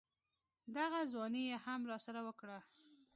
دغه 0.77 0.99
ځواني 1.11 1.41
يې 1.49 1.57
هم 1.65 1.81
راسره 1.91 2.21
وکړه. 2.27 2.59